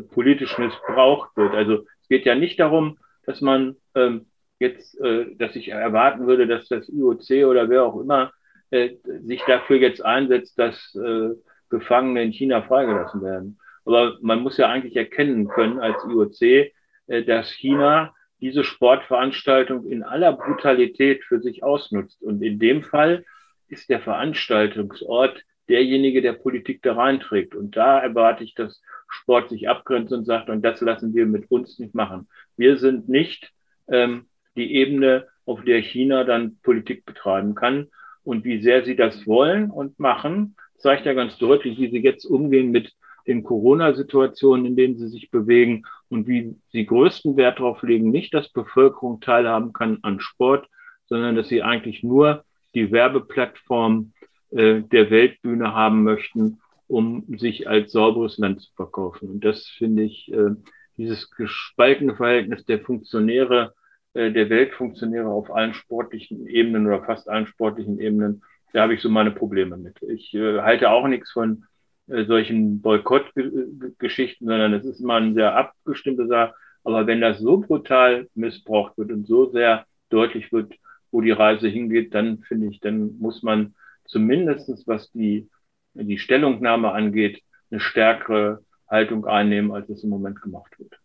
[0.01, 1.55] politisch missbraucht wird.
[1.55, 4.27] Also es geht ja nicht darum, dass man ähm,
[4.59, 8.33] jetzt, äh, dass ich erwarten würde, dass das IOC oder wer auch immer
[8.71, 11.31] äh, sich dafür jetzt einsetzt, dass äh,
[11.69, 13.59] Gefangene in China freigelassen werden.
[13.85, 20.03] Aber man muss ja eigentlich erkennen können als IOC, äh, dass China diese Sportveranstaltung in
[20.03, 22.23] aller Brutalität für sich ausnutzt.
[22.23, 23.25] Und in dem Fall
[23.69, 27.55] ist der Veranstaltungsort derjenige, der Politik da reinträgt.
[27.55, 31.51] Und da erwarte ich, dass Sport sich abgrenzt und sagt, und das lassen wir mit
[31.51, 32.29] uns nicht machen.
[32.57, 33.53] Wir sind nicht
[33.88, 37.88] ähm, die Ebene, auf der China dann Politik betreiben kann.
[38.25, 42.25] Und wie sehr sie das wollen und machen, zeigt ja ganz deutlich, wie sie jetzt
[42.25, 42.92] umgehen mit
[43.27, 48.35] den Corona-Situationen, in denen sie sich bewegen und wie sie größten Wert darauf legen, nicht,
[48.35, 50.68] dass Bevölkerung teilhaben kann an Sport,
[51.07, 52.44] sondern dass sie eigentlich nur
[52.75, 54.12] die Werbeplattform
[54.51, 56.61] äh, der Weltbühne haben möchten,
[56.93, 59.31] um sich als sauberes Land zu verkaufen.
[59.31, 60.51] Und das finde ich, äh,
[60.99, 63.75] dieses gespaltene Verhältnis der Funktionäre,
[64.15, 69.01] äh, der Weltfunktionäre auf allen sportlichen Ebenen oder fast allen sportlichen Ebenen, da habe ich
[69.01, 70.03] so meine Probleme mit.
[70.03, 71.65] Ich äh, halte auch nichts von
[72.09, 76.55] äh, solchen Boykottgeschichten, sondern es ist immer eine sehr abgestimmte Sache.
[76.85, 80.75] Aber wenn das so brutal missbraucht wird und so sehr deutlich wird,
[81.11, 83.75] wo die Reise hingeht, dann finde ich, dann muss man
[84.05, 85.49] zumindestens was die,
[85.95, 90.99] die Stellungnahme angeht, eine stärkere Haltung einnehmen, als es im Moment gemacht wird.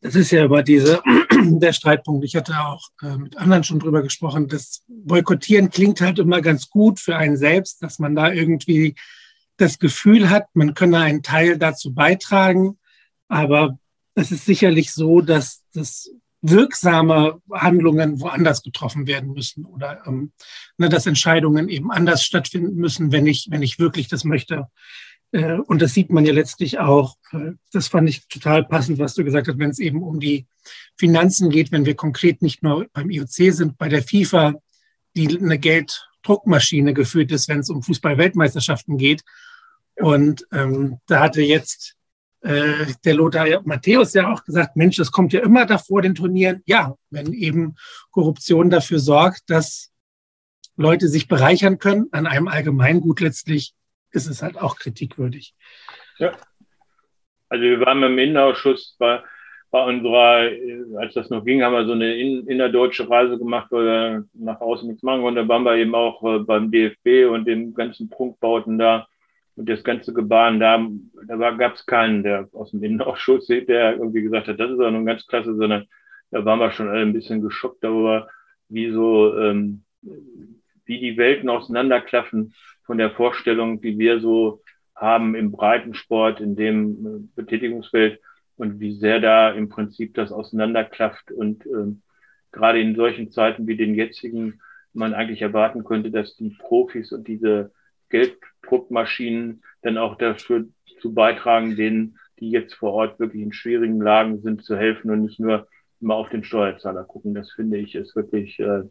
[0.00, 2.24] Das ist ja aber diese, der Streitpunkt.
[2.24, 4.46] Ich hatte auch äh, mit anderen schon drüber gesprochen.
[4.46, 8.94] Das Boykottieren klingt halt immer ganz gut für einen selbst, dass man da irgendwie
[9.56, 12.78] das Gefühl hat, man könne einen Teil dazu beitragen.
[13.28, 13.78] Aber
[14.14, 20.32] es ist sicherlich so, dass das wirksame Handlungen woanders getroffen werden müssen oder ähm,
[20.76, 24.68] ne, dass Entscheidungen eben anders stattfinden müssen, wenn ich, wenn ich wirklich das möchte.
[25.32, 27.16] Äh, und das sieht man ja letztlich auch.
[27.32, 30.46] Äh, das fand ich total passend, was du gesagt hast, wenn es eben um die
[30.96, 34.54] Finanzen geht, wenn wir konkret nicht nur beim IOC sind, bei der FIFA,
[35.16, 39.22] die eine Gelddruckmaschine geführt ist, wenn es um Fußball-Weltmeisterschaften geht.
[39.96, 41.95] Und ähm, da hatte jetzt
[42.46, 46.62] äh, der Lothar Matthäus ja auch gesagt, Mensch, das kommt ja immer davor den Turnieren.
[46.66, 47.74] Ja, wenn eben
[48.12, 49.92] Korruption dafür sorgt, dass
[50.76, 53.74] Leute sich bereichern können an einem Allgemeingut letztlich,
[54.12, 55.54] ist es halt auch kritikwürdig.
[56.18, 56.32] Ja.
[57.48, 59.22] Also wir waren im Innenausschuss bei,
[59.70, 60.50] bei unserer,
[61.00, 64.86] als das noch ging, haben wir so eine innerdeutsche Reise gemacht, weil wir nach außen
[64.88, 65.36] nichts machen konnten.
[65.36, 69.08] Da waren wir eben auch äh, beim DFB und den ganzen Prunkbauten da
[69.56, 70.86] und das ganze Gebaren da,
[71.26, 74.90] da gab es keinen, der aus dem Innenausschuss, der irgendwie gesagt hat, das ist auch
[74.90, 75.86] nun ganz klasse, sondern
[76.30, 78.28] da waren wir schon alle ein bisschen geschockt darüber,
[78.68, 79.84] wie so, ähm,
[80.84, 84.62] wie die Welten auseinanderklaffen von der Vorstellung, die wir so
[84.94, 88.20] haben im Breitensport, in dem äh, Betätigungsfeld
[88.56, 92.02] und wie sehr da im Prinzip das auseinanderklafft und ähm,
[92.52, 94.60] gerade in solchen Zeiten wie den jetzigen
[94.92, 97.72] man eigentlich erwarten könnte, dass die Profis und diese
[98.10, 100.66] Gelddruckmaschinen dann auch dafür
[101.00, 105.22] zu beitragen, denen, die jetzt vor Ort wirklich in schwierigen Lagen sind, zu helfen und
[105.22, 105.66] nicht nur
[106.00, 107.34] immer auf den Steuerzahler gucken.
[107.34, 108.82] Das finde ich ist wirklich äh,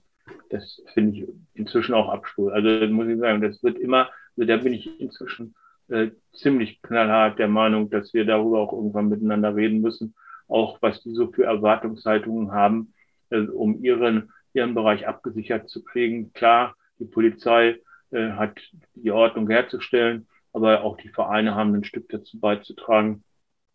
[0.50, 2.54] das finde ich inzwischen auch Abspur.
[2.54, 5.56] Also muss ich sagen, das wird immer, also da bin ich inzwischen
[5.88, 10.16] äh, ziemlich knallhart der Meinung, dass wir darüber auch irgendwann miteinander reden müssen,
[10.48, 12.94] auch was die so für Erwartungshaltungen haben,
[13.30, 16.34] äh, um ihren, ihren Bereich abgesichert zu kriegen.
[16.34, 17.80] Klar, die Polizei
[18.12, 18.58] äh, hat
[18.94, 23.24] die Ordnung herzustellen, aber auch die Vereine haben ein Stück dazu beizutragen,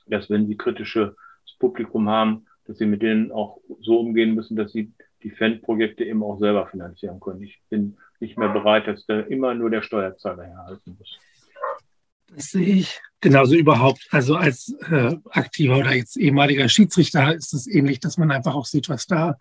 [0.06, 1.14] dass wenn sie kritisches
[1.58, 6.22] Publikum haben, dass sie mit denen auch so umgehen müssen, dass sie die Fanprojekte eben
[6.22, 7.42] auch selber finanzieren können.
[7.42, 11.18] Ich bin nicht mehr bereit, dass da immer nur der Steuerzahler herhalten muss.
[12.34, 14.06] Das sehe ich genauso überhaupt.
[14.10, 18.66] Also als äh, aktiver oder jetzt ehemaliger Schiedsrichter ist es ähnlich, dass man einfach auch
[18.66, 19.36] sieht, was da,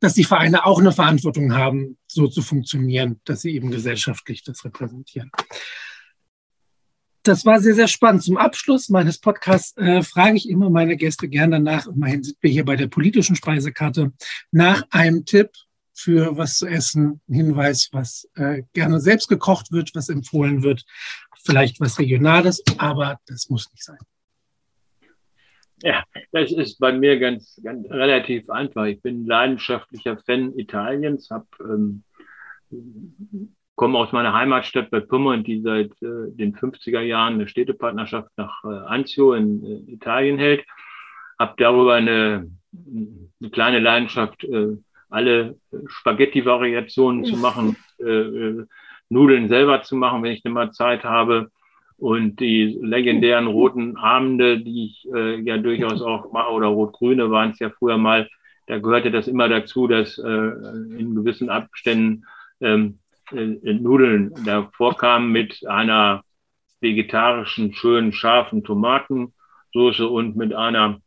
[0.00, 4.64] dass die Vereine auch eine Verantwortung haben, so zu funktionieren, dass sie eben gesellschaftlich das
[4.64, 5.30] repräsentieren.
[7.24, 8.22] Das war sehr, sehr spannend.
[8.22, 12.50] Zum Abschluss meines Podcasts äh, frage ich immer meine Gäste gern danach, immerhin sind wir
[12.50, 14.12] hier bei der politischen Speisekarte,
[14.50, 15.50] nach einem Tipp
[15.92, 20.84] für was zu essen, ein Hinweis, was äh, gerne selbst gekocht wird, was empfohlen wird,
[21.44, 23.98] vielleicht was Regionales, aber das muss nicht sein.
[25.82, 26.02] Ja,
[26.32, 28.86] das ist bei mir ganz, ganz relativ einfach.
[28.86, 32.02] Ich bin leidenschaftlicher Fan Italiens, habe ähm,
[33.76, 38.64] komme aus meiner Heimatstadt bei Pummern, die seit äh, den 50er Jahren eine Städtepartnerschaft nach
[38.64, 40.64] äh, Anzio in äh, Italien hält.
[41.38, 44.76] Habe darüber eine, eine kleine Leidenschaft, äh,
[45.08, 45.56] alle
[45.86, 48.66] Spaghetti-Variationen zu machen, äh, äh,
[49.08, 51.50] Nudeln selber zu machen, wenn ich denn mal Zeit habe.
[51.98, 57.50] Und die legendären roten Abende, die ich äh, ja durchaus auch mache, oder rot-grüne waren
[57.50, 58.28] es ja früher mal,
[58.66, 62.24] da gehörte das immer dazu, dass äh, in gewissen Abständen
[62.60, 62.98] ähm,
[63.32, 66.22] äh, Nudeln davor kamen mit einer
[66.80, 71.00] vegetarischen, schönen, scharfen Tomatensoße und mit einer,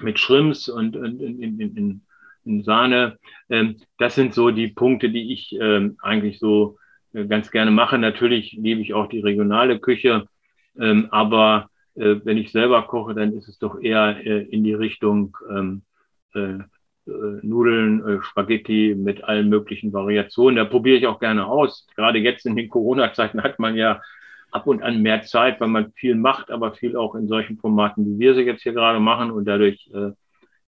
[0.00, 2.02] mit Shrimps und, und in, in, in,
[2.44, 3.18] in Sahne.
[3.48, 6.78] Ähm, das sind so die Punkte, die ich ähm, eigentlich so
[7.12, 7.98] äh, ganz gerne mache.
[7.98, 10.26] Natürlich liebe ich auch die regionale Küche,
[10.78, 14.74] ähm, aber äh, wenn ich selber koche, dann ist es doch eher äh, in die
[14.74, 15.82] Richtung ähm,
[16.34, 16.58] äh,
[17.06, 20.56] äh, Nudeln, äh, Spaghetti mit allen möglichen Variationen.
[20.56, 21.86] Da probiere ich auch gerne aus.
[21.96, 24.00] Gerade jetzt in den Corona-Zeiten hat man ja
[24.52, 28.06] ab und an mehr Zeit, weil man viel macht, aber viel auch in solchen Formaten,
[28.06, 29.30] wie wir sie jetzt hier gerade machen.
[29.30, 30.12] Und dadurch äh,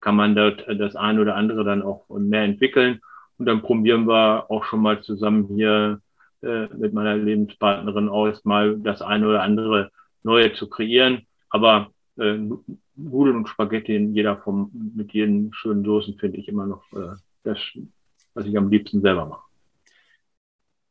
[0.01, 2.99] kann man dort das eine oder andere dann auch mehr entwickeln.
[3.37, 6.01] Und dann probieren wir auch schon mal zusammen hier
[6.41, 9.91] äh, mit meiner Lebenspartnerin aus, mal das eine oder andere
[10.23, 11.25] Neue zu kreieren.
[11.49, 12.37] Aber äh,
[12.95, 17.15] Nudeln und Spaghetti in jeder Form mit jeden schönen Soßen finde ich immer noch äh,
[17.43, 17.59] das,
[18.33, 19.47] was ich am liebsten selber mache.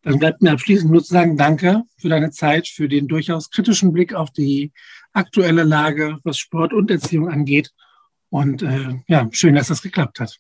[0.03, 3.93] Dann bleibt mir abschließend nur zu sagen, danke für deine Zeit, für den durchaus kritischen
[3.93, 4.73] Blick auf die
[5.13, 7.73] aktuelle Lage, was Sport und Erziehung angeht.
[8.31, 10.37] Und äh, ja, schön, dass das geklappt hat.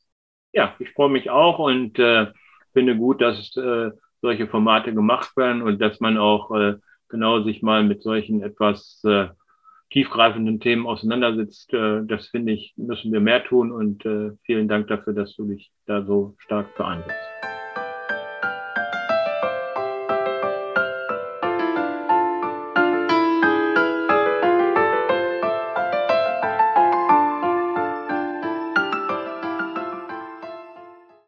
[0.52, 2.26] Ja, ich freue mich auch und äh,
[2.72, 3.90] finde gut, dass äh,
[4.26, 6.74] solche Formate gemacht werden und dass man auch äh,
[7.08, 9.28] genau sich mal mit solchen etwas äh,
[9.90, 11.72] tiefgreifenden Themen auseinandersetzt.
[11.72, 15.46] Äh, das finde ich, müssen wir mehr tun und äh, vielen Dank dafür, dass du
[15.46, 17.35] dich da so stark für.